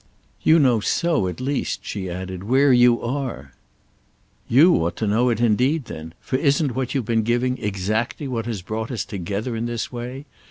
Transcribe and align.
"You 0.41 0.57
know 0.57 0.79
so, 0.79 1.27
at 1.27 1.39
least," 1.39 1.81
she 1.85 2.09
added, 2.09 2.43
"where 2.45 2.73
you 2.73 2.99
are!" 3.03 3.53
"You 4.47 4.73
ought 4.77 4.95
to 4.95 5.05
know 5.05 5.29
it 5.29 5.39
indeed 5.39 5.85
then; 5.85 6.15
for 6.19 6.37
isn't 6.37 6.73
what 6.75 6.95
you've 6.95 7.05
been 7.05 7.21
giving 7.21 7.59
exactly 7.59 8.27
what 8.27 8.47
has 8.47 8.63
brought 8.63 8.89
us 8.89 9.05
together 9.05 9.61
this 9.61 9.91
way? 9.91 10.25